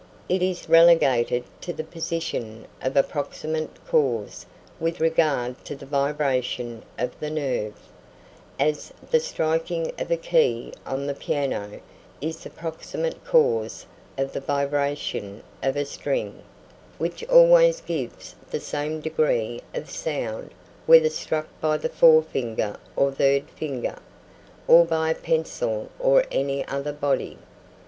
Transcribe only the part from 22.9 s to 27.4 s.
or third finger, or by a pencil or any other body.